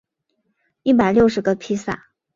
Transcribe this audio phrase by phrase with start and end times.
[0.81, 2.07] 一百六十个披萨